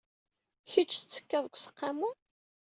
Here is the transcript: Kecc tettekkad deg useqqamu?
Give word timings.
Kecc 0.71 0.91
tettekkad 0.97 1.41
deg 1.45 1.53
useqqamu? 1.55 2.09